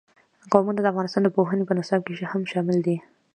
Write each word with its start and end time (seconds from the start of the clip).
قومونه 0.51 0.79
د 0.81 0.85
افغانستان 0.93 1.21
د 1.23 1.29
پوهنې 1.35 1.63
په 1.67 1.73
نصاب 1.79 2.01
کې 2.05 2.13
هم 2.31 2.41
شامل 2.51 2.77
دي. 2.85 2.97